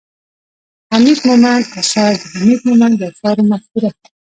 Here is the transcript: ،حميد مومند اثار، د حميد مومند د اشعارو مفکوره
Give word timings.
،حميد 0.93 1.19
مومند 1.27 1.65
اثار، 1.81 2.13
د 2.21 2.23
حميد 2.33 2.61
مومند 2.67 2.95
د 2.97 3.01
اشعارو 3.11 3.43
مفکوره 3.51 3.89